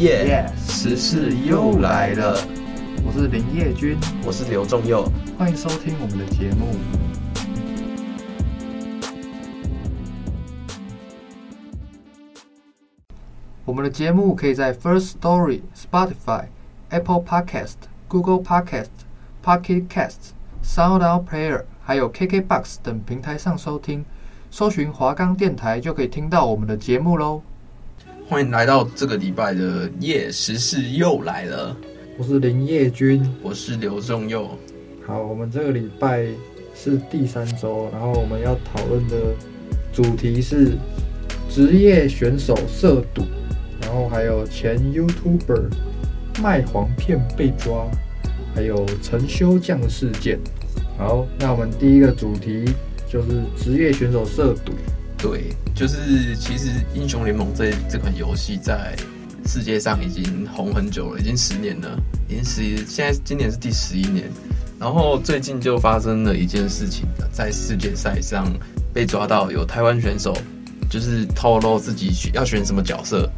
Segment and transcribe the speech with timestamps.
[0.00, 0.50] 耶！
[0.66, 2.34] 时事又来了，
[3.04, 6.74] 我是林业君，我是刘仲佑，欢迎收听我们的节目。
[13.66, 16.46] 我们的节目可以在 First Story、Spotify、
[16.88, 17.76] Apple Podcast、
[18.08, 18.88] Google Podcast、
[19.44, 20.30] Pocket Casts、
[20.64, 24.06] SoundOut Player，还有 KKBox 等平台上收听，
[24.50, 27.42] 搜寻华冈电台就可以听到我们的节目喽。
[28.30, 31.76] 欢迎来到这个礼拜的夜时事又来了。
[32.16, 34.48] 我是林业君，我是刘仲佑。
[35.04, 36.28] 好，我们这个礼拜
[36.72, 39.34] 是第三周，然后我们要讨论的
[39.92, 40.78] 主题是
[41.48, 43.24] 职业选手涉赌，
[43.82, 45.64] 然后还有前 YouTuber
[46.40, 47.90] 卖黄片被抓，
[48.54, 50.38] 还有陈修将的事件。
[50.96, 52.64] 好，那我们第一个主题
[53.10, 54.72] 就是职业选手涉赌。
[55.22, 58.96] 对，就是其实英雄联盟这这款游戏在
[59.44, 64.30] 世界上已经红很久了，已经十年了，已经十，现在今年是第十一年。
[64.78, 68.50] 然后最近就发生了一件事情，在世界赛上
[68.94, 70.34] 被抓到有台湾选手，
[70.88, 73.30] 就是透露自己要选什么角色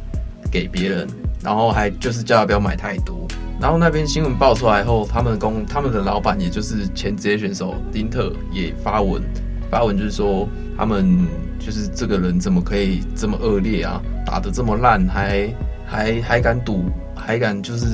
[0.49, 1.05] 给别人，
[1.43, 3.27] 然后还就是叫他不要买太多。
[3.59, 9.21] 然后那边新闻爆出来后，他们公他们的老板也就是前职业选手丁特也发文，
[9.69, 11.27] 发文就是说他们。
[11.65, 14.01] 就是这个人怎么可以这么恶劣啊？
[14.25, 15.49] 打得这么烂，还
[15.85, 16.83] 还还敢赌，
[17.15, 17.85] 还敢就是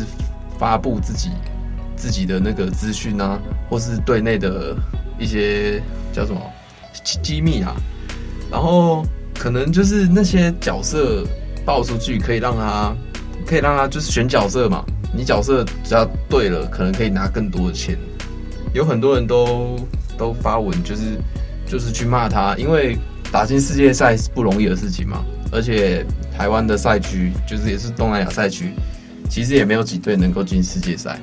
[0.58, 1.30] 发布自己
[1.96, 4.76] 自己的那个资讯啊，或是队内的
[5.20, 5.80] 一些
[6.12, 6.42] 叫什么
[7.22, 7.76] 机密啊？
[8.52, 9.06] 然后
[9.38, 11.24] 可能就是那些角色
[11.64, 12.92] 爆出去，可以让他
[13.46, 14.84] 可以让他就是选角色嘛。
[15.14, 17.96] 你角色只要对了，可能可以拿更多的钱。
[18.74, 19.76] 有很多人都
[20.18, 21.20] 都发文，就是
[21.68, 22.98] 就是去骂他，因为。
[23.32, 28.72] 打进世界赛是不容易的事情嘛，而且台湾的赛区就是也是东南亚赛区，
[29.30, 31.20] 其实也没有几队能够进世界赛，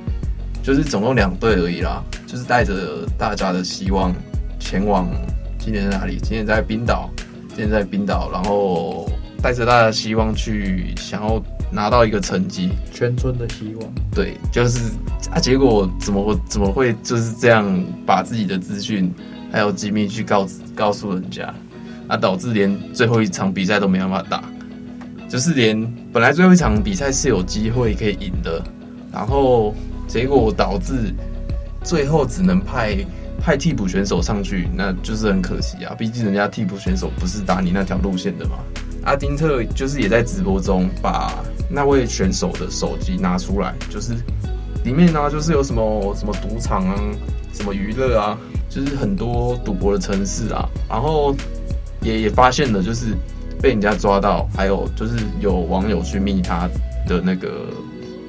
[0.62, 2.03] 就是总共两队而已啦。
[2.27, 4.15] 就是带着大家的希望
[4.59, 5.09] 前往，
[5.59, 6.19] 今年在哪里？
[6.21, 7.11] 今年在冰岛，
[7.49, 9.09] 今年在冰岛，然后
[9.43, 13.94] 带着大家的希望去想要拿到一个成绩，全村的希望。
[14.12, 14.91] 对，就是
[15.31, 19.12] 啊，结果怎么怎么会就是这样把自己的资讯
[19.53, 21.55] 还有机密去告告诉人家？
[22.09, 24.43] 啊导致连最后一场比赛都没办法打，
[25.28, 25.81] 就是连
[26.12, 28.62] 本来最后一场比赛是有机会可以赢的，
[29.12, 29.75] 然后
[30.06, 31.12] 结果导致
[31.83, 32.97] 最后只能派
[33.41, 35.94] 派替补选手上去，那就是很可惜啊！
[35.99, 38.56] 毕竟人家替补选手不是打你那条路线的嘛。
[39.05, 41.33] 阿丁特就是也在直播中把
[41.69, 44.15] 那位选手的手机拿出来，就是
[44.84, 46.94] 里面呢就是有什么什么赌场啊，
[47.53, 48.38] 什么娱乐啊，
[48.69, 51.34] 就是很多赌博的城市啊，然后。
[52.06, 53.06] 也也发现了，就是
[53.61, 56.69] 被人家抓到，还有就是有网友去密他
[57.06, 57.67] 的那个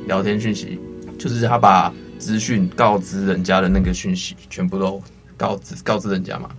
[0.07, 0.79] 聊天讯息，
[1.19, 4.99] 就是他把资讯告知人家的那个讯息全部都
[5.37, 6.49] 告知告知人家嘛。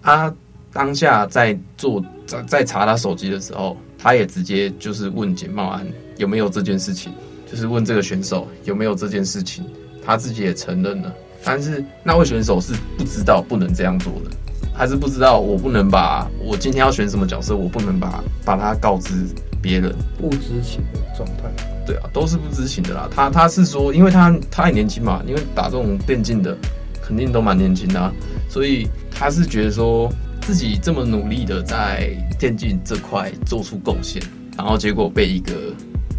[0.00, 0.32] 他
[0.72, 5.84] 当下在做在在查他手机的时候，他也直接就是问简茂安
[6.16, 7.12] 有没有这件事情，
[7.50, 9.64] 就是问这个选手有没有这件事情，
[10.06, 14.30] 他自己也承认了，但是那位选手是不知道不能这样做的。
[14.80, 19.12] 还是不知道，我不能把我今天要选什么角色，我不能把把它告知
[19.60, 21.52] 别人，不知情的状态。
[21.86, 23.06] 对啊，都是不知情的啦。
[23.14, 26.56] 他他是说，因为他他也年轻嘛，因为打这种电竞的
[27.02, 28.10] 肯定都蛮年轻的啊，
[28.48, 32.08] 所以他是觉得说自己这么努力的在
[32.38, 34.22] 电竞这块做出贡献，
[34.56, 35.52] 然后结果被一个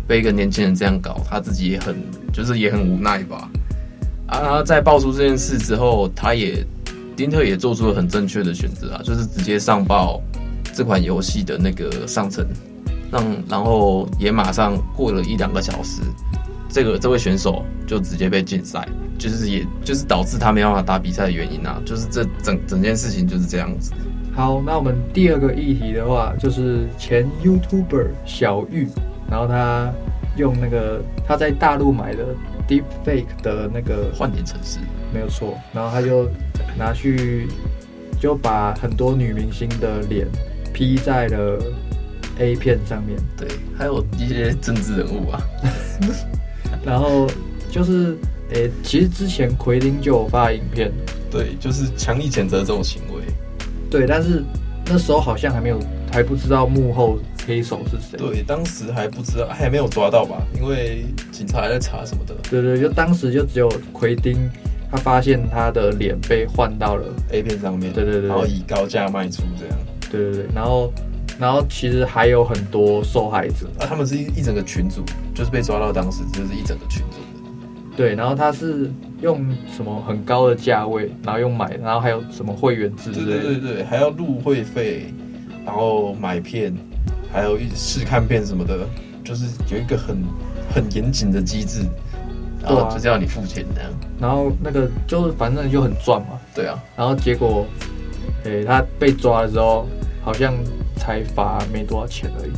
[0.08, 1.96] 被一个年轻人这样搞，他自己也很
[2.32, 3.50] 就是也很无奈吧。
[4.28, 6.64] 啊，在爆出这件事之后，他也。
[7.16, 10.22] 丁特也做出了很正确的选择啊，就是直接上报
[10.74, 12.46] 这款游戏的那个上层，
[13.12, 16.02] 让然后也马上过了一两个小时，
[16.70, 18.88] 这个这位选手就直接被禁赛，
[19.20, 23.92] 就是也就是导致他没办法打比赛的原因啊，就是这整整件事情就是这样子。
[24.34, 28.88] 好，那我们第二个议题的话，就是前 YouTuber 小玉，
[29.30, 29.92] 然后他
[30.38, 32.26] 用那个他在大陆买的
[32.68, 34.80] Deepfake 的那个换脸城市，
[35.14, 36.28] 没有错，然后他就。
[36.78, 37.48] 拿去
[38.20, 40.28] 就把很多女明星的脸
[40.74, 41.60] P 在了
[42.40, 43.18] A 片上面。
[43.38, 43.48] 对，
[43.78, 45.42] 还有一些政治人物啊。
[46.84, 47.28] 然后
[47.70, 48.18] 就是，
[48.52, 50.92] 诶、欸，其实之前奎丁就有发影片，
[51.30, 53.22] 对，就是强力谴责这种行为。
[53.90, 54.44] 对，但是
[54.88, 55.80] 那时候好像还没有，
[56.12, 58.18] 还不知道幕后黑手是谁。
[58.18, 60.42] 对，当时还不知道，还没有抓到吧？
[60.56, 62.34] 因为警察还在查什么的。
[62.50, 64.50] 对对，就当时就只有奎丁，
[64.92, 67.94] 他发现他的脸被换到了 A 片上面。
[67.94, 69.78] 对对对，然后以高价卖出这样。
[70.12, 70.92] 对对对，然后。
[71.40, 75.02] 然后其实还有很多受害者啊，他们是一一整个群组，
[75.34, 77.98] 就是被抓到当时就是一整个群组的。
[77.98, 78.92] 对，然后他是
[79.22, 79.44] 用
[79.76, 83.42] 什么很高的价位，然后用买，然后还有什么会员制之类的。
[83.42, 85.12] 对对对，还要入会费，
[85.66, 86.72] 然后买片，
[87.34, 88.78] 还有一试看片什么的，
[89.24, 90.18] 就是有一个很
[90.76, 91.80] 很严谨的机制，
[92.62, 93.92] 然后就叫你付钱这样。
[94.20, 96.40] 然后那个就是反正就很赚嘛。
[96.54, 96.82] 对啊。
[96.96, 97.66] 然后结果，
[98.44, 99.88] 诶，他被抓的时候
[100.24, 100.54] 好像。
[101.02, 102.52] 才罚没多少钱而已。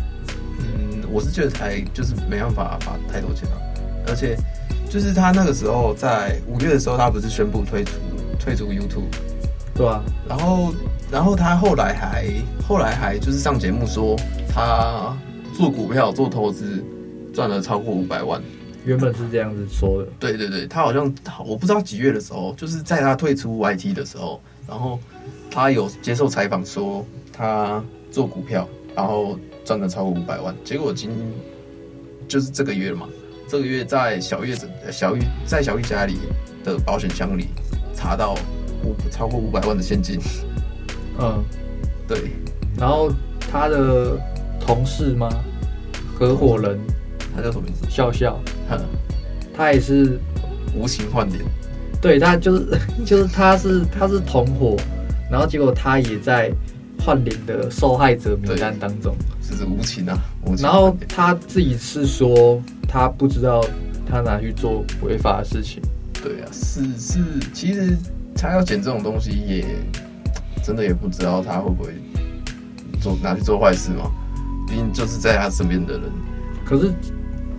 [0.59, 3.57] 嗯，我是觉得才就是没办法罚太多钱了，
[4.05, 4.35] 而且
[4.89, 7.91] 就是他那个时候在五月的时候，他不是宣布退出
[8.37, 9.07] 退出 YouTube，
[9.73, 10.03] 对啊。
[10.27, 10.73] 然后
[11.09, 12.27] 然后他后来还
[12.67, 14.17] 后来还就是上节目说
[14.53, 15.15] 他
[15.55, 16.83] 做股票做投资
[17.33, 18.41] 赚了超过五百万，
[18.85, 20.09] 原本是这样子说的。
[20.19, 21.13] 对对对，他好像
[21.45, 24.99] 我不知道几月的时候，就是在他退出 YT 的时候，然后
[25.49, 27.83] 他有接受采访说他。
[28.13, 31.09] 做股票，然后赚了超过五百万，结果今
[32.27, 33.09] 就是这个月了嘛。
[33.47, 36.19] 这个月在小月子小玉在小玉家里
[36.63, 37.47] 的保险箱里
[37.95, 38.35] 查到
[38.83, 40.19] 五超过五百万的现金。
[41.19, 41.43] 嗯，
[42.07, 42.33] 对。
[42.77, 44.15] 然后他的
[44.59, 45.27] 同事吗？
[46.13, 46.79] 合伙人，
[47.35, 47.89] 他叫什么名字？
[47.89, 48.39] 笑笑。
[48.69, 48.79] 哼，
[49.55, 50.19] 他也是
[50.75, 51.39] 无情换脸。
[52.01, 54.77] 对，他就是 就是他是他是同伙，
[55.31, 56.51] 然后结果他也在。
[57.05, 60.17] 换脸的受害者名单当中，是无情啊！
[60.45, 60.63] 无情。
[60.63, 63.61] 然后他自己是说，他不知道
[64.05, 65.81] 他拿去做违法的事情。
[66.13, 67.19] 对啊，是是，
[67.51, 67.97] 其实
[68.33, 69.65] 他要捡这种东西，也
[70.63, 71.89] 真的也不知道他会不会
[73.01, 74.09] 做拿去做坏事嘛。
[74.65, 76.03] 毕竟就是在他身边的人。
[76.63, 76.93] 可是，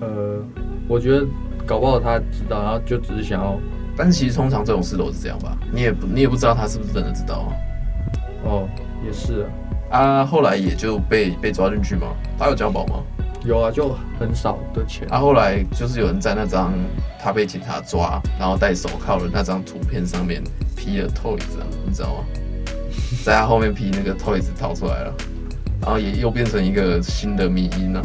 [0.00, 0.42] 呃，
[0.88, 1.26] 我觉得
[1.66, 3.58] 搞不好他知道，然后就只是想要。
[3.96, 5.56] 但是其实通常这种事都是这样吧？
[5.72, 7.50] 你也不你也不知道他是不是真的知道啊？
[8.44, 8.68] 哦。
[9.04, 9.46] 也是
[9.90, 12.06] 啊，啊，后来也就被被抓进去吗。
[12.38, 13.02] 他有交保吗？
[13.44, 15.06] 有啊，就很少的钱。
[15.10, 16.72] 啊，后来就是有人在那张
[17.20, 20.42] 他被警察抓，然后戴手铐的那张图片上面
[20.74, 22.24] P 了 Toys 啊，你知道吗？
[23.22, 25.14] 在他后面 P 那个 Toys 逃出来了，
[25.82, 28.02] 然后也又变成一个新的迷因了。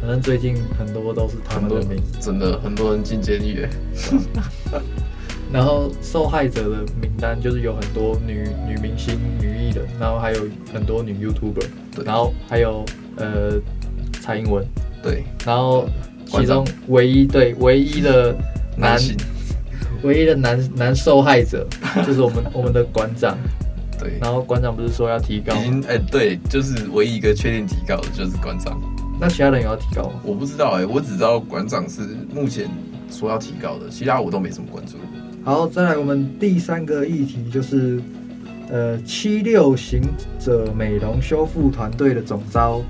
[0.00, 3.66] 反正最近很多都是他们的名，真的很多人进监狱。
[5.52, 11.66] 然后受害者的名单就是有很多女女明星、女艺人，然后还有很多女 YouTuber，
[11.96, 12.84] 对，然后还有
[13.16, 13.60] 呃
[14.22, 14.64] 蔡英文，
[15.02, 15.88] 对，然后
[16.26, 18.32] 其中唯一对唯一的
[18.76, 19.16] 男，男
[20.04, 21.66] 唯一的男男受害者
[22.06, 23.36] 就是我们我们的馆长，
[23.98, 28.80] 对，然后馆长不是说要提高，已经哎对，就是唯一一个确定提高的就是馆长，
[29.20, 30.20] 那其他人也要提高吗？
[30.24, 32.00] 我不知道哎，我只知道馆长是
[32.34, 32.70] 目前
[33.10, 34.96] 说要提高的，其他我都没什么关注。
[35.44, 38.00] 好，再来我们第三个议题就是，
[38.70, 40.00] 呃，七六行
[40.38, 42.80] 者美容修复团队的总招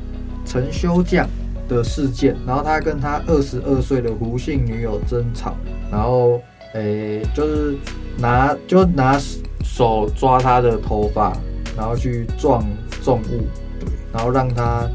[0.44, 1.26] 陈修将
[1.68, 5.56] 的事件，然后他跟他二十二岁的胡姓女友争吵，
[5.90, 6.40] 然后，
[6.74, 7.76] 诶、欸，就是
[8.18, 9.18] 拿就拿
[9.64, 11.32] 手抓他的头发，
[11.76, 12.64] 然后去撞
[13.02, 13.46] 重物，
[13.80, 14.88] 对，然后让他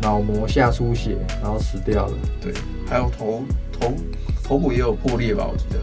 [0.00, 2.52] 脑膜下出血，然后死掉了，对，
[2.86, 3.92] 还有头头
[4.42, 5.78] 头骨也有破裂吧，我记得。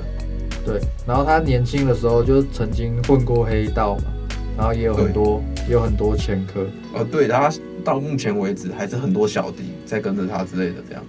[0.66, 4.04] 对，然后他年轻的时候就曾经混过黑道嘛，
[4.58, 6.66] 然后也有很多也有很多前科。
[6.94, 7.52] 呃，对，他
[7.84, 11.04] 到目前为止还是很多小弟在跟着他之类的这样。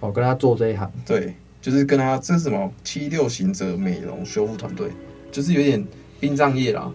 [0.00, 0.90] 哦，跟他做这一行。
[1.04, 4.88] 对，就是跟他这是什么七六行者美容修复团队，
[5.30, 5.84] 就是有点
[6.18, 6.90] 殡葬业啦，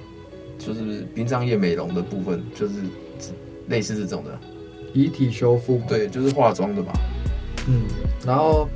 [0.58, 2.74] 就是殡葬业美容的部分，就是
[3.68, 4.32] 类似这种的。
[4.98, 5.82] 遗体修复。
[5.88, 6.92] 对，就是化妆的嘛。
[7.68, 7.82] 嗯，
[8.26, 8.68] 然后。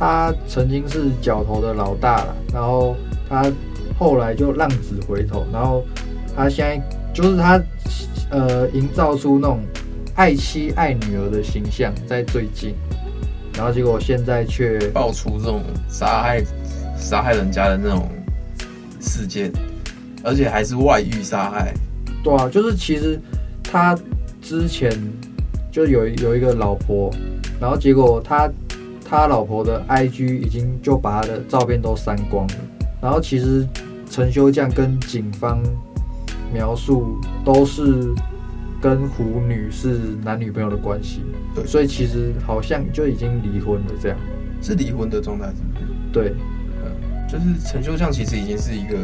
[0.00, 2.94] 他曾经是角头的老大了，然后
[3.28, 3.50] 他
[3.98, 5.84] 后来就浪子回头，然后
[6.36, 6.80] 他现在
[7.12, 7.60] 就是他
[8.30, 9.58] 呃营造出那种
[10.14, 12.76] 爱妻爱女儿的形象，在最近，
[13.56, 16.44] 然后结果现在却爆出这种杀害
[16.96, 18.08] 杀害人家的那种
[19.00, 19.50] 事件，
[20.22, 21.74] 而且还是外遇杀害。
[22.22, 23.20] 对啊，就是其实
[23.64, 23.98] 他
[24.40, 24.92] 之前
[25.70, 27.10] 就有有一个老婆，
[27.60, 28.50] 然后结果他。
[29.10, 32.54] 他老婆的 IG 已经就把他的照片都删光了，
[33.00, 33.66] 然后其实
[34.10, 35.62] 陈修将跟警方
[36.52, 38.12] 描述都是
[38.82, 41.22] 跟胡女是男女朋友的关系，
[41.54, 44.18] 对，所以其实好像就已经离婚了，这样。
[44.60, 45.86] 是离婚的状态，是不是？
[46.12, 46.34] 对，
[46.84, 48.98] 嗯，就是陈修将其实已经是一个，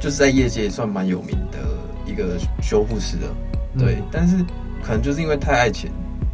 [0.00, 1.58] 就是在业界算蛮有名的
[2.10, 3.36] 一个修复师了，
[3.78, 4.42] 对，嗯、但是
[4.82, 5.90] 可能就是因为太爱钱，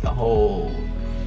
[0.07, 0.71] 然后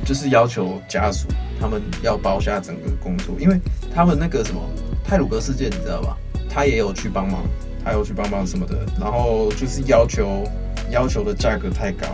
[0.06, 1.28] 就是要求家属
[1.60, 3.60] 他们要包下整个工作，因为
[3.94, 4.62] 他们那个什么
[5.04, 6.18] 泰鲁格事件，你知道吧？
[6.50, 7.44] 他也有去帮忙，
[7.84, 10.46] 他有去帮忙什么的，然后就是要求。
[10.92, 12.08] 要求的价格太高，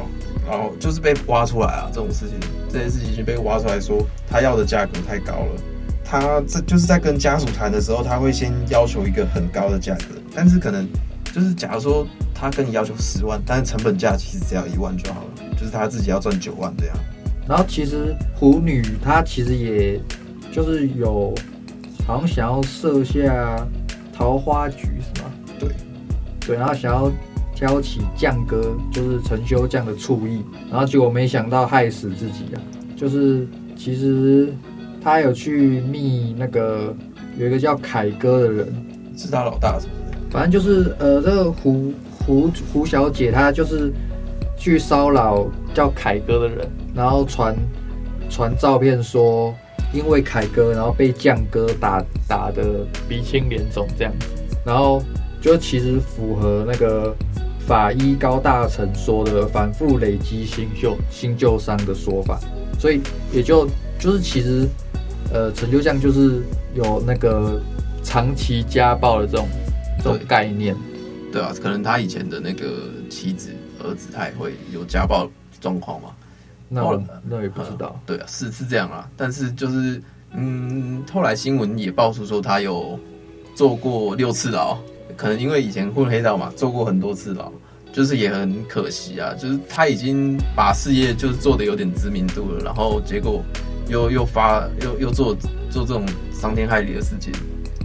[0.45, 2.37] 然后就是被挖出来啊，这种事情，
[2.69, 5.61] 这件事情已经被挖出来说他要的价格太高了。
[6.03, 10.85] 他这就是在跟家属谈的时候，他会先要求一个很高的价格，但是可能
[11.31, 15.27] 就是假如说他跟你要求十万，但是成本价其实只要一万就好了，
[15.65, 16.95] 就是他自己要赚九万这样。
[17.47, 19.99] 然后其实狐女她其实也
[20.51, 21.33] 就是有
[22.05, 23.67] 好像想要设下
[24.13, 25.31] 桃花局是吗？
[25.59, 25.69] 对，
[26.45, 27.11] 对，然后想要。
[27.57, 32.59] 挑起将哥就是陈修将的醋意，然后结果没想到害死自己啊！
[32.97, 34.53] 就是其实
[35.01, 36.93] 他有去密那个
[37.37, 40.29] 有一个叫凯哥的人，是他老大是不是？
[40.29, 41.93] 反正就是呃，这个胡
[42.25, 43.89] 胡胡小姐她就是
[44.57, 47.55] 去骚扰叫凯哥的人，然后传
[48.29, 49.53] 传照片说
[49.93, 54.13] 因为凯哥然后被酱哥打打得鼻青脸肿这样，
[54.65, 55.01] 然后
[55.41, 57.15] 就其实符合那个。
[57.67, 62.39] 法医高大成说的反复累积新旧新旧伤的说法，
[62.77, 63.01] 所以
[63.33, 64.67] 也就就是其实，
[65.33, 66.43] 呃，陈旧将就是
[66.75, 67.59] 有那个
[68.03, 69.47] 长期家暴的这种
[69.97, 70.75] 这种概念，
[71.31, 72.67] 对啊，可能他以前的那个
[73.09, 73.49] 妻子
[73.85, 75.29] 儿子他也会有家暴
[75.61, 76.09] 状况嘛？
[76.67, 80.01] 那我那也不知道，嗯、对啊，是是这样啊，但是就是
[80.33, 82.99] 嗯，后来新闻也爆出说他有
[83.53, 84.77] 坐过六次牢。
[85.15, 87.49] 可能因为以前混黑道嘛，做过很多次牢，
[87.93, 89.33] 就是也很可惜啊。
[89.33, 93.41] 就是他已经把事业就是做的有点知名度了，然后结果
[93.87, 95.33] 又又发又又做
[95.69, 97.31] 做这种伤天害理的事情，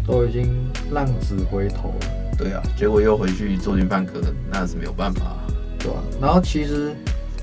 [0.05, 0.53] 都已经
[0.91, 2.07] 浪子回头了。
[2.37, 5.47] 对啊，结果又回去做军饭哥，那是没有办法啊。
[5.81, 6.93] 对啊，然后其实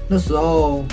[0.07, 0.83] 那时候，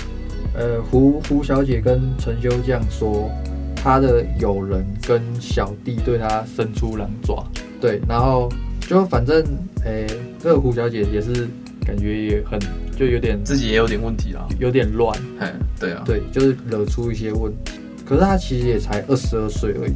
[0.53, 3.29] 呃，胡胡小姐跟陈修这样说，
[3.75, 7.45] 她的友人跟小弟对她伸出狼爪，
[7.79, 8.49] 对，然后。
[8.87, 9.43] 就反正，
[9.83, 11.47] 诶、欸，这个胡小姐也是
[11.83, 12.59] 感觉也很，
[12.95, 15.47] 就有点自己也有点问题啦，有点乱，嘿，
[15.79, 17.79] 对啊，对，就是惹出一些问题。
[18.05, 19.93] 可是她其实也才二十二岁而已，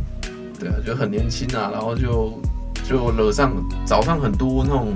[0.60, 2.34] 对啊，就很年轻啊，然后就
[2.84, 3.54] 就惹上
[3.86, 4.88] 早上很多那种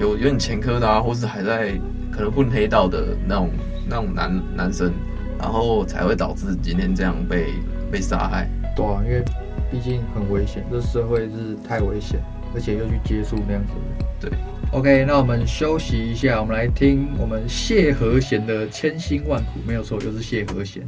[0.00, 1.78] 有有点前科的啊，或是还在
[2.10, 3.50] 可能混黑道的那种
[3.86, 4.90] 那种男男生，
[5.38, 7.52] 然后才会导致今天这样被
[7.92, 8.48] 被杀害。
[8.74, 9.22] 对啊，因为
[9.70, 12.18] 毕竟很危险，这社会是太危险。
[12.52, 13.72] 而且又去接触那样子
[14.20, 14.38] 的，对
[14.72, 20.82] ，OK，那我们休息一下，我们来听我们谢和弦的《千辛万苦》，没有错，就是谢和弦。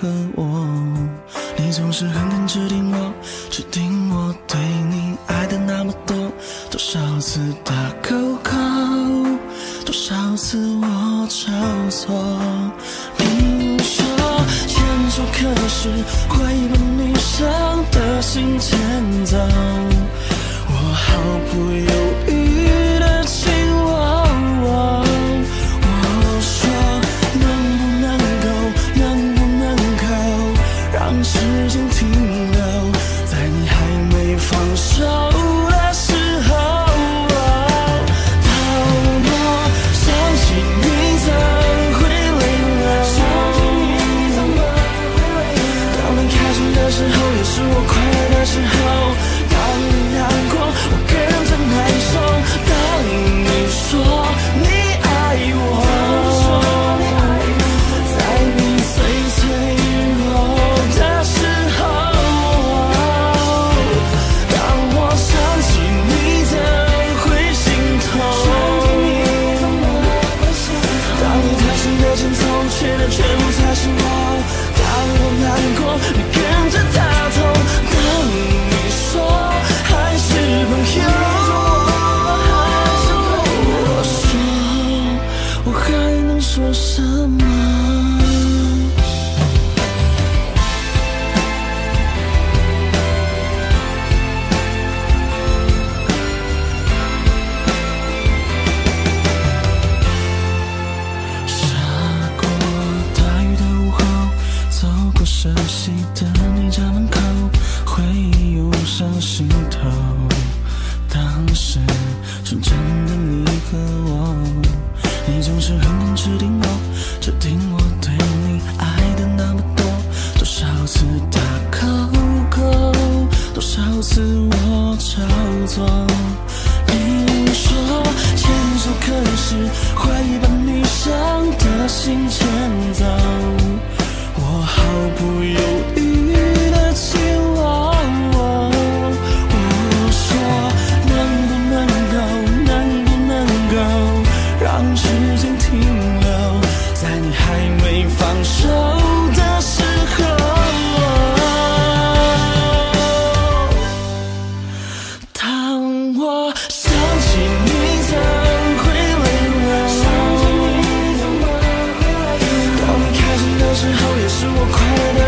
[0.00, 0.66] 和我，
[1.56, 3.12] 你总是狠狠指定我，
[3.50, 4.67] 指定我对。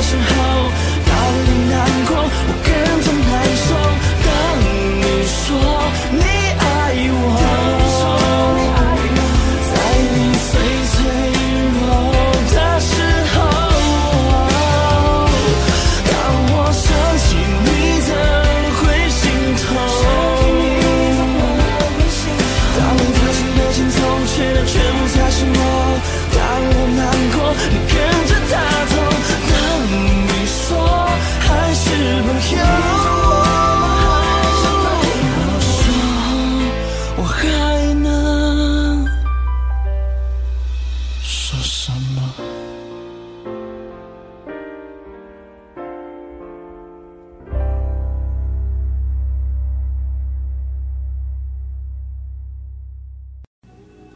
[0.02, 0.22] 时候
[1.06, 1.14] 让
[1.44, 2.79] 你难过我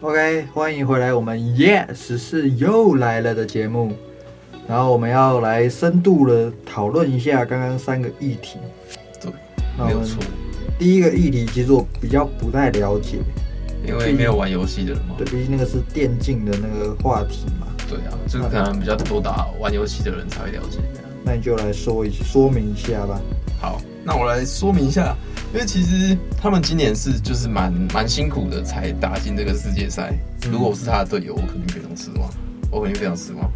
[0.00, 3.92] OK，欢迎回来，我们 Yes 是又来了的节目，
[4.68, 8.59] 然后我们要来深度的讨论一下刚刚三个议题。
[9.22, 9.33] 对，
[9.78, 10.22] 没有错。
[10.78, 13.18] 第一个议题其实我比较不太了解，
[13.87, 15.14] 因为没有玩游戏的人嘛。
[15.16, 17.68] 对，毕竟那个是电竞的那个话题嘛。
[17.88, 20.80] 对啊，这个可能比较多打玩游戏的人才会了解。
[21.24, 23.18] 那你就来说一说明一下吧。
[23.61, 25.16] 好，那我来说明一下。
[25.55, 30.12] 因为其实他们今年是就是蛮蛮辛苦的，才打进这个世界赛。
[30.51, 32.29] 如果我是他的队友，我肯定非常失望，
[32.73, 33.49] 我肯定非常失望。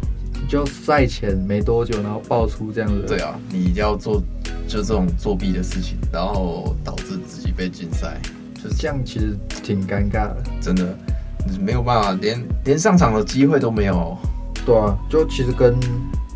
[0.47, 3.03] 就赛前没多久，然后爆出这样子。
[3.05, 4.23] 对啊，你一定要做
[4.65, 8.17] 就这种作弊的事情，然后导致自己被禁赛，
[8.55, 10.37] 就是这样，其实挺尴尬的。
[10.61, 10.97] 真的，
[11.59, 14.17] 没有办法，连连上场的机会都没有。
[14.65, 15.77] 对啊，就其实跟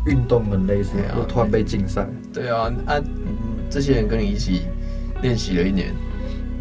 [0.04, 2.06] 运动很类似，就突然被禁赛。
[2.34, 3.00] 对啊，啊，
[3.70, 4.60] 这些人跟你一起。
[5.24, 5.88] 练习了一年，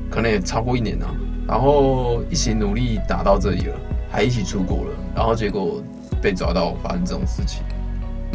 [0.09, 1.05] 可能也超过一年了，
[1.45, 3.75] 然后一起努力打到这里了，
[4.09, 5.83] 还一起出国了，然后结果
[6.21, 7.61] 被抓到发生这种事情，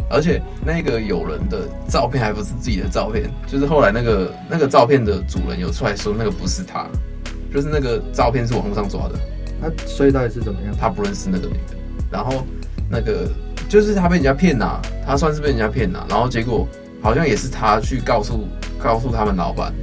[0.07, 6.85] 而且那个友人的照片还不是自己的照片，就是后来那个那个照片的主人有出来说那个不是他，
[7.51, 9.15] 就是那个照片是网络上抓的。
[9.59, 10.75] 那所以到底是怎么样？
[10.79, 11.75] 他不认识那个女的，
[12.11, 12.45] 然后
[12.87, 13.27] 那个
[13.67, 16.67] 就是他被人家骗呐，他算是被人家骗呐，然后结果
[17.01, 19.73] 好像也是他去告诉告诉他们老板。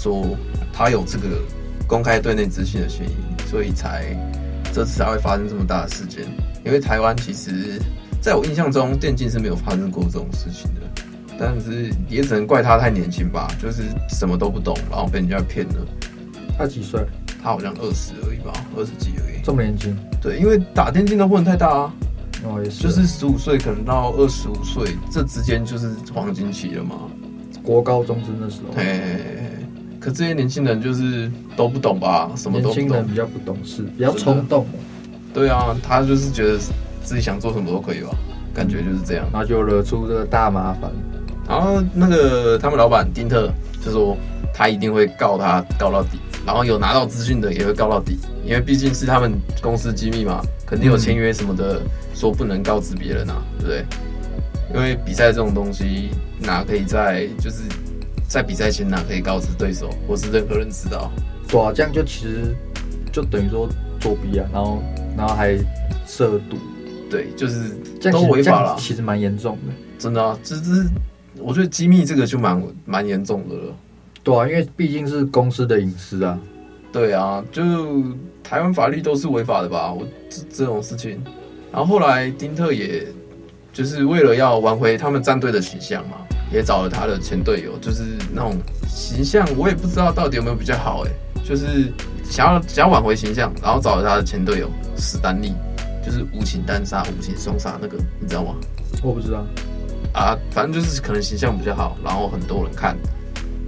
[0.00, 0.24] 说
[0.72, 1.26] 他有这个
[1.86, 4.16] 公开对内资讯的嫌疑，所以才
[4.72, 6.24] 这次才会发生这么大的事件。
[6.64, 7.78] 因为台湾其实
[8.20, 10.80] 在我印象中，电竞是没有发生过这种事情的。
[11.38, 15.74] 但是也只能怪他太年轻吧，就是什么都不懂，然后被人家骗了。
[16.56, 17.00] 他几岁？
[17.42, 19.40] 他好像二十而已吧，二十几而已。
[19.42, 19.96] 这么年轻？
[20.20, 21.94] 对，因为打电竞都不能太大啊。
[22.44, 22.82] 哦，也是。
[22.82, 26.96] 就是十五岁可能到二十五岁这之间就是黄金期了嘛。
[27.62, 28.74] 国高中生的时候。
[30.00, 32.82] 可这些年轻人就是都不懂吧，什么都不懂。
[32.82, 34.66] 年轻人比较不懂事，比较冲动。
[35.34, 36.58] 对啊，他就是觉得
[37.04, 38.08] 自己想做什么都可以吧，
[38.54, 39.26] 感觉就是这样。
[39.30, 40.90] 那就惹出这个大麻烦。
[41.46, 43.52] 然后那个他们老板丁特
[43.84, 44.16] 就说
[44.54, 51.82] 他一定会告他告到底，然后有拿到资讯的也会告到底，因为毕竟是他们公司机密嘛，肯定有签约什么的，
[52.14, 53.84] 说不能告知别人啊，对不对？
[54.74, 56.08] 因为比赛这种东西
[56.38, 57.64] 哪可以在就是。
[58.30, 61.10] 在比赛前哪可以告知对手或是任何人知道？
[61.48, 62.54] 对啊，这样就其实
[63.10, 64.80] 就等于说作弊啊，然后
[65.16, 65.58] 然后还
[66.06, 66.56] 涉赌，
[67.10, 67.70] 对，就是
[68.12, 68.76] 都违法了。
[68.78, 70.86] 其实蛮严重的，真的啊，这这是
[71.40, 73.74] 我觉得机密这个就蛮蛮严重的了。
[74.22, 76.38] 对啊，因为毕竟是公司的隐私啊。
[76.92, 77.62] 对啊，就
[78.44, 79.92] 台湾法律都是违法的吧？
[79.92, 81.20] 我这这种事情，
[81.72, 83.08] 然后后来丁特也
[83.72, 86.18] 就是为了要挽回他们战队的形象嘛。
[86.50, 88.56] 也找了他的前队友，就是那种
[88.88, 91.10] 形象，我也不知道到底有没有比较好哎，
[91.44, 91.92] 就是
[92.24, 95.54] 想要想要挽回形象，然后找了他的前队友史丹利，
[96.04, 98.54] 就是无情单杀、无情双杀那个，你知道吗？
[99.02, 99.44] 我不知道
[100.12, 102.96] 啊，反正就是可能形象比较好，然后很多人看，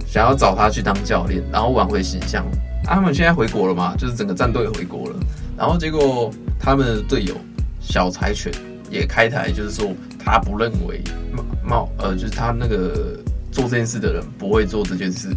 [0.05, 2.45] 想要找他去当教练，然后挽回形象。
[2.85, 5.15] 啊，他们现在回国了嘛，就是整个战队回国了，
[5.57, 7.33] 然后结果他们的队友
[7.79, 8.51] 小柴犬
[8.89, 9.89] 也开台，就是说
[10.23, 11.01] 他不认为。
[11.65, 13.17] 冒呃，就是他那个
[13.49, 15.29] 做这件事的人不会做这件事，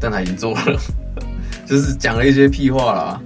[0.00, 0.80] 但他已经做了。
[1.64, 3.20] 就是讲了一些屁话啦，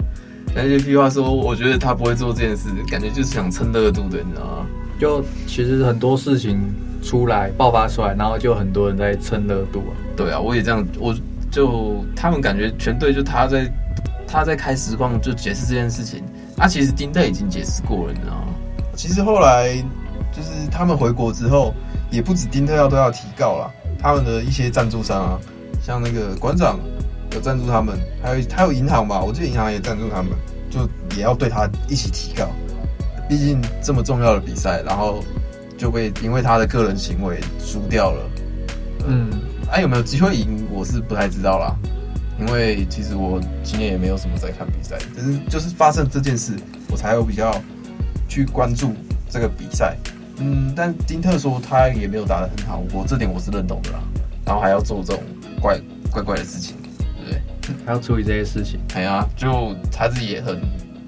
[0.54, 4.66] 讲一些屁话说，我觉得他不会做这件事，感觉就是想蹭热度的，你知道吗？
[5.00, 6.60] 就其实很多事情
[7.02, 9.92] 出来爆发出来，然后就很多人在蹭热度啊。
[10.14, 11.14] 对啊，我也这样，我
[11.50, 13.72] 就他们感觉全队就他在
[14.26, 16.22] 他在开实况就解释这件事情，
[16.58, 18.48] 啊，其实丁特已经解释过了，你知道吗？
[18.94, 19.82] 其实后来
[20.32, 21.72] 就是他们回国之后，
[22.10, 25.38] 也不止丁特要都要提告啦，他们的一些赞助商啊，
[25.80, 26.78] 像那个馆长。
[27.34, 30.32] 有赞助他们，还有还有银行吧，我记得银行也赞助他们，
[30.68, 32.46] 就也要对他一起提告。
[33.26, 35.24] 毕竟这么重要的比赛，然后
[35.78, 38.30] 就被因为他的个人行为输掉了。
[39.06, 39.30] 嗯，
[39.70, 40.62] 哎、啊，有没有机会赢？
[40.70, 41.74] 我是不太知道啦，
[42.38, 46.52] 因为其实我今年也没有什么在看比赛，只是就是发生这件事，
[46.90, 47.58] 我才有比较
[48.28, 48.92] 去关注
[49.30, 49.96] 这个比赛。
[50.42, 54.00] 嗯，但丁特说他也没有打得很好，我这点我是认同的啦。
[54.44, 55.22] 然后还要做这种
[55.60, 56.74] 怪怪怪的事情。
[56.82, 56.90] 对
[57.24, 57.40] 不对
[57.86, 60.60] 还要处理这些事情，哎呀，就他自己也很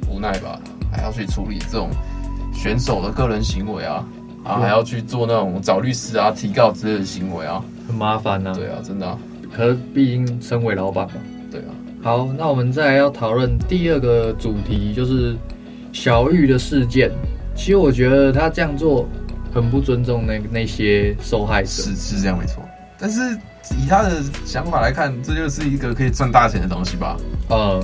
[0.09, 0.61] 无奈吧，
[0.93, 1.91] 还要去处理这种
[2.55, 4.07] 选手的个人行为啊，
[4.45, 8.53] 然后，还要去做那种找律师啊、提告之类的行为啊，很麻烦呐。
[8.55, 9.19] 对啊，真的、啊。
[9.53, 11.15] 可是毕竟身为老板嘛。
[11.51, 11.75] 对啊。
[12.03, 15.35] 好，那我们再来要讨论第二个主题，就是
[15.93, 17.11] 小玉的事件。
[17.57, 19.09] 其实我觉得他这样做
[19.55, 21.69] 很不尊重那那些受害者。
[21.69, 22.63] 是是这样没错，
[22.99, 23.39] 但是。
[23.83, 27.17] 以他的想法来看，这就是一个可以赚大钱的东西吧？
[27.49, 27.83] 呃，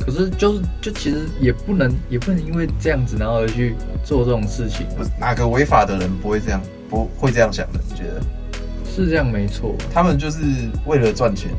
[0.00, 4.86] 可是就是就其实也不能也不能因为这样子然后而去做这种事情。
[4.96, 7.78] 不是哪个违法的人不会这样不会这样想的？
[7.86, 8.22] 你觉得？
[8.86, 10.38] 是这样没错，他们就是
[10.86, 11.50] 为了赚钱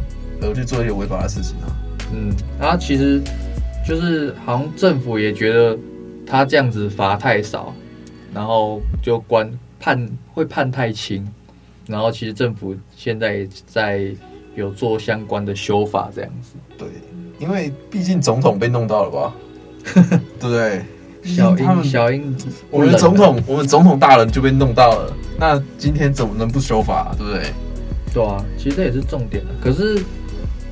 [0.41, 1.69] 而去做一些违法的事情啊。
[2.11, 3.21] 嗯，然后其实
[3.87, 5.77] 就是好像政府也觉得
[6.25, 7.75] 他这样子罚太少，
[8.33, 11.27] 然后就关判会判太轻。
[11.87, 14.09] 然后其实政府现在也在
[14.55, 16.53] 有做相关的修法，这样子。
[16.77, 16.87] 对，
[17.39, 19.33] 因为毕竟总统被弄到了吧，
[20.39, 20.81] 对不对？
[21.23, 22.35] 小英，小英，
[22.71, 25.13] 我们总统，我们总统大人就被弄到了。
[25.37, 27.15] 那今天怎么能不修法啊？
[27.15, 27.53] 对不对？
[28.13, 29.43] 对啊，其实这也是重点。
[29.61, 30.03] 可是，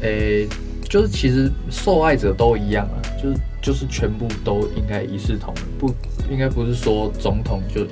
[0.01, 0.47] 诶，
[0.89, 5.93] 就是其实受害者都一样啊，就是就是全部都应该一视同仁，不
[6.29, 7.85] 应该不是说总统就。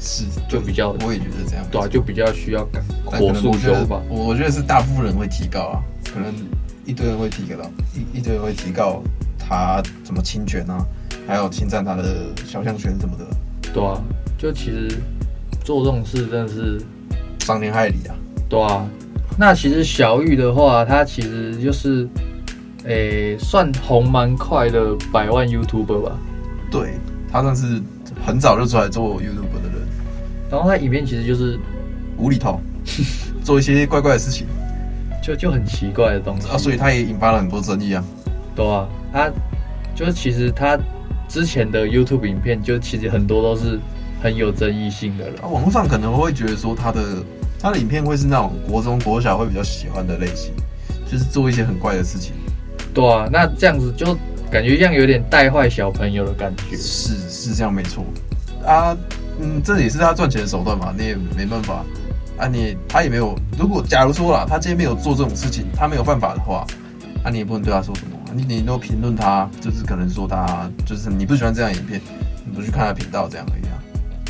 [0.00, 4.02] 是，就比较，我也觉得这样，对啊，就比较需要赶火速修吧。
[4.10, 5.80] 我我觉得是大部分人会提高啊，
[6.12, 6.30] 可能
[6.84, 9.02] 一堆人会提告，一一堆人会提高
[9.38, 10.84] 他怎么侵权啊，
[11.26, 13.24] 还有侵占他的肖像权什么的。
[13.72, 13.98] 对啊，
[14.36, 14.90] 就其实
[15.64, 16.78] 做这种事真的是
[17.38, 18.14] 伤天害理啊。
[18.46, 18.86] 对啊，
[19.38, 22.06] 那其实小玉的话，他其实就是，
[22.84, 26.18] 诶、欸，算红蛮快的百万 YouTuber 吧。
[26.70, 26.94] 对，
[27.30, 27.80] 他算是
[28.24, 29.88] 很早就出来做 YouTuber 的人。
[30.50, 31.58] 然后他影片其实就是
[32.18, 32.60] 无厘头，
[33.42, 34.46] 做一些怪怪的事情，
[35.22, 38.04] 就就很奇怪的东西啊，所以他也引发了很多争议啊。
[38.54, 39.30] 对啊，他
[39.94, 40.78] 就是其实他
[41.26, 43.80] 之前的 YouTube 影片，就其实很多都是
[44.22, 45.40] 很有争议性的了。
[45.42, 47.02] 啊，网络上可能会觉得说他的
[47.58, 50.52] 他的影片会是那种国中国小会比较喜欢的类型，
[51.10, 52.34] 就是做一些很怪的事情。
[52.94, 54.16] 对啊，那这样子就
[54.50, 56.76] 感觉像有点带坏小朋友的感觉。
[56.76, 58.04] 是是这样没错
[58.64, 58.96] 啊。
[59.40, 61.84] 嗯，这也是他赚钱的手段嘛，你也没办法
[62.38, 62.58] 啊你。
[62.58, 66.64] 你他也没有，如果假如说啦，他今天没有做这种事情，他没有办法的话，
[67.24, 68.16] 啊，你也不能对他说什么。
[68.32, 72.00] 你你都评论他，就是可能说他就是你不喜欢这样影片，
[72.44, 73.74] 你不去看他频道这样而已啊。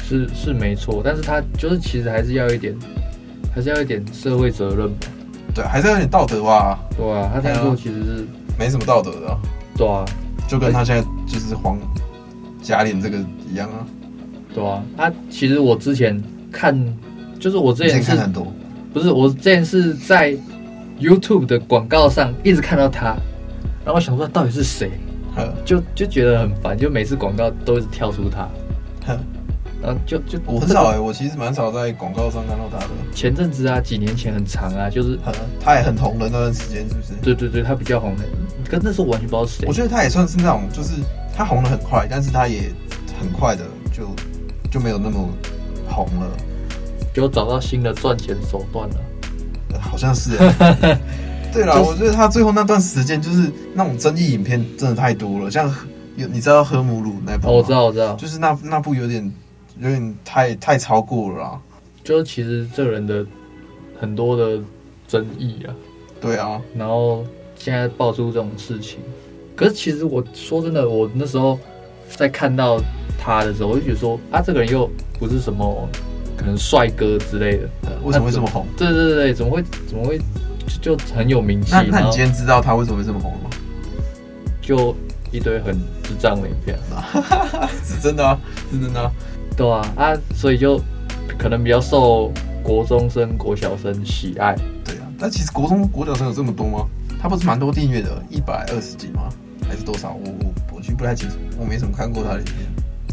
[0.02, 2.74] 是是没错，但是他就是其实还是要一点，
[3.54, 5.06] 还是要一点社会责任吧。
[5.54, 6.78] 对，还是要有点道德吧。
[6.96, 8.26] 对啊，他这样做其实是
[8.58, 9.28] 没什么道德的。
[9.28, 9.38] 啊。
[9.76, 10.04] 对啊，
[10.46, 11.78] 就跟他现在就是黄
[12.62, 13.18] 假脸这个
[13.50, 13.86] 一样啊。
[14.54, 16.76] 对啊，他其实我之前看，
[17.40, 18.46] 就是我之前是，很多。
[18.92, 20.36] 不是我之前是在
[21.00, 23.16] YouTube 的广告上一直看到他，
[23.84, 24.92] 然后我想说他到底是谁，
[25.64, 28.48] 就就觉得很烦，就每次广告都一直跳出他，
[29.84, 32.90] 然后就就我很少哎、欸，我其实蛮少在广告上看到他的。
[33.14, 37.12] 前阵子啊，几年前很长啊，就是很他也很红的那段时间，是不是？
[37.22, 38.24] 对对对，他比较红的，
[38.68, 39.68] 可是那时候完全不知道是谁。
[39.68, 40.94] 我觉得他也算是那种，就是
[41.36, 42.72] 他红的很快，但是他也
[43.20, 44.08] 很快的就。
[44.70, 45.28] 就没有那么
[45.88, 46.26] 红了，
[47.14, 50.30] 就找到新的赚钱手段了，好像是。
[51.54, 55.72] 对啦，我觉得他最后那段时间就是那种争议影片真的太多了，像
[56.16, 57.52] 有你知道喝母乳那部吗？
[57.52, 59.32] 我知道，我知道，就是那那部有点
[59.78, 61.60] 有点太太超过了啦。
[62.02, 63.24] 就是其实这人的
[63.98, 64.60] 很多的
[65.06, 65.74] 争议啊，
[66.20, 67.24] 对啊，然后
[67.56, 68.98] 现在爆出这种事情，
[69.56, 71.58] 可是其实我说真的，我那时候
[72.08, 72.80] 在看到。
[73.16, 75.88] 他的时候，我就觉得说啊，这个人又不是什么
[76.36, 77.70] 可能帅哥之类的，
[78.02, 78.66] 为什么会这么红？
[78.76, 80.18] 对对对，怎么会怎么会
[80.82, 81.70] 就，就很有名气？
[81.72, 83.48] 那那你今天知道他为什么会这么红吗？
[84.60, 84.94] 就
[85.32, 86.78] 一堆很智障的影片，
[87.82, 88.38] 是真的啊，
[88.70, 89.10] 是真的啊，
[89.56, 90.80] 对啊啊，所以就
[91.38, 94.54] 可能比较受国中生、国小生喜爱。
[94.84, 96.86] 对啊，但其实国中、国小生有这么多吗？
[97.20, 99.28] 他不是蛮多订阅的，一百二十几吗？
[99.66, 100.14] 还是多少？
[100.14, 102.56] 我我我其实不太清楚，我没怎么看过他的影片。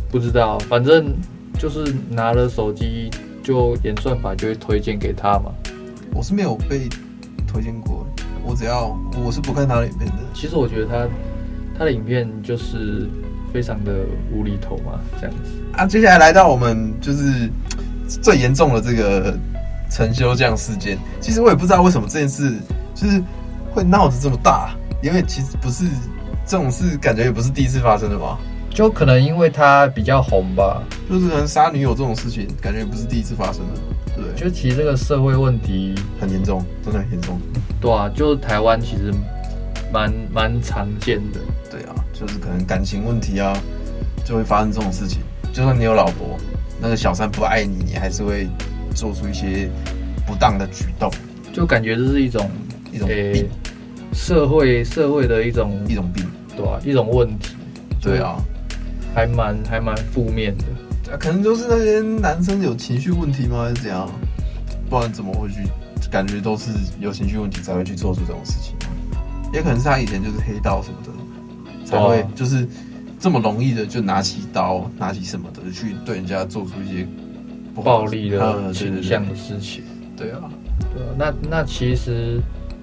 [0.10, 1.14] 不知道，反正
[1.58, 3.10] 就是拿了手机，
[3.42, 5.52] 就演算法就会推荐给他嘛。
[6.14, 6.90] 我是没有被
[7.48, 8.06] 推荐过，
[8.44, 10.18] 我只要我是不看他的影片的。
[10.34, 11.08] 其实我觉得他
[11.78, 13.08] 他的影片就是
[13.54, 13.92] 非常的
[14.32, 15.52] 无厘头嘛，这样子。
[15.74, 17.50] 啊，接下来来到我们就是
[18.08, 19.38] 最严重的这个
[19.90, 20.98] 陈修将事件。
[21.20, 22.54] 其实我也不知道为什么这件事
[22.96, 23.22] 就是
[23.72, 25.86] 会闹得这么大，因为其实不是
[26.46, 28.38] 这种事，感觉也不是第一次发生的吧。
[28.74, 33.82] 就可能因为他比较红吧，就是可能杀女友这种事情，感觉也不是第一次发生的，
[34.16, 34.42] 对。
[34.42, 37.38] 就其实这个社会问题很严重，真的很严重。
[37.82, 39.14] 对啊，就台湾其实
[39.92, 41.40] 蛮蛮常见的。
[42.22, 43.58] 就是可能感情问题啊，
[44.24, 45.22] 就会发生这种事情。
[45.52, 46.38] 就算你有老婆，
[46.80, 48.48] 那个小三不爱你，你还是会
[48.94, 49.68] 做出一些
[50.28, 51.12] 不当的举动。
[51.52, 52.48] 就感觉这是一种
[52.92, 53.50] 一种病，欸、
[54.14, 56.24] 社会社会的一种一种病，
[56.56, 57.56] 对啊，一种问题。
[58.00, 58.38] 对啊。
[59.14, 63.64] 还蛮还蛮负面的，可能就是那些男生有情绪问题吗？
[63.64, 64.10] 还是怎样？
[64.90, 65.68] 不然怎么会去？
[66.10, 68.76] 感觉都是有情绪问题才会去做出这种事情。
[69.54, 71.12] 也可能是他以前就是黑道什么的，
[71.92, 72.68] 才会就是
[73.20, 77.08] 这么容易的就拿起刀、拿起什么的去对人家做出一些
[77.76, 79.84] 暴力的倾向的事情。
[80.16, 80.40] 对啊，
[80.94, 81.10] 对啊。
[81.18, 82.40] 那那其实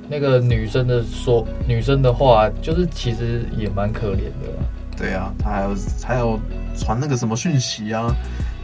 [0.08, 4.48] 那个女生的说，女生的话，就是其实也蛮可怜的。
[4.96, 6.40] 对啊，他还有还有
[6.76, 8.12] 传那个什么讯息啊，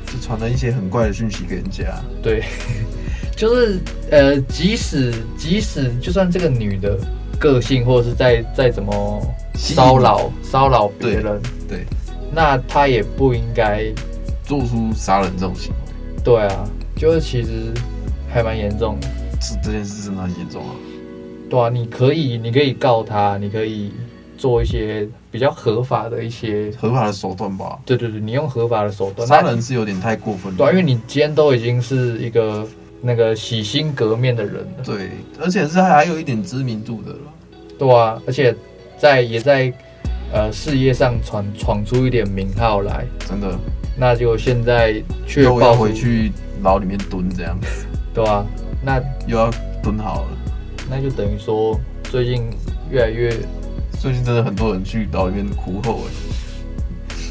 [0.07, 1.85] 就传了一些很怪的讯息给人家。
[2.23, 2.43] 对，
[3.37, 3.79] 就是
[4.11, 6.99] 呃，即使即使就算这个女的
[7.35, 9.21] 个性或者是再再怎么
[9.55, 11.87] 骚扰骚扰别人，对，对，
[12.33, 13.85] 那他也不应该
[14.45, 16.23] 做出杀人这种行为。
[16.23, 16.65] 对啊，
[16.97, 17.73] 就是其实
[18.29, 19.09] 还蛮严重的。
[19.41, 20.75] 是这件事真的很严重啊。
[21.51, 23.93] 对啊，你可以你可以告他，你可以。
[24.37, 27.79] 做一些比较合法的一些合法的手段吧。
[27.87, 30.59] 对对对，你用合法的手段，杀人是有点太过分了。
[30.59, 32.67] 对，因为你今天都已经是一个
[33.07, 34.83] 那个洗心革面的人了。
[34.83, 37.19] 对，而且是还有一点知名度的了。
[37.79, 38.57] 对啊，而且
[38.99, 39.71] 在也在
[40.33, 43.05] 呃事业上闯闯出一点名号来。
[43.29, 43.55] 真的。
[43.97, 47.87] 那就现在却又要回去牢里面蹲这样子。
[48.15, 48.47] 对啊，
[48.83, 49.51] 那又要
[49.83, 50.29] 蹲好了。
[50.89, 52.49] 那就等于说最近
[52.91, 53.31] 越来越。
[54.01, 56.11] 最近真的很多人去牢里面苦候哎，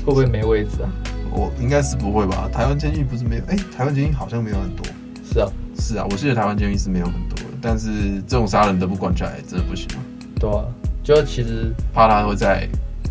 [0.04, 0.90] 会不会没位置啊？
[1.30, 2.50] 我应该是不会吧。
[2.52, 3.44] 台湾监狱不是没有？
[3.44, 4.84] 哎、欸，台湾监狱好像没有很多。
[5.24, 7.44] 是啊，是啊，我记得台湾监狱是没有很多的。
[7.62, 10.00] 但是这种杀人的不管起来，真的不行啊。
[10.40, 10.64] 对啊，
[11.04, 12.68] 就其实怕他会再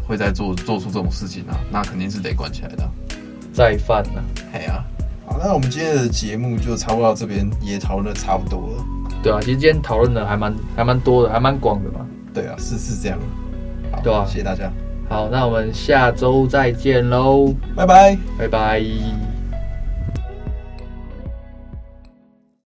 [0.07, 2.89] 会再做做出这种事情啊，那肯定是得关起来的。
[3.53, 4.23] 再犯呢？
[4.53, 4.85] 哎呀，
[5.27, 8.85] 好，那我们今天的节目就差不多到这边，也讨论的差不多了。
[9.23, 12.07] 对啊，其实今天讨论的还蛮还蛮多的，还蛮广的嘛。
[12.35, 13.19] 对啊，是是这样。
[14.03, 14.71] 对啊，谢谢大家。
[15.09, 19.32] 好，那我们下周再见喽，拜拜，拜拜。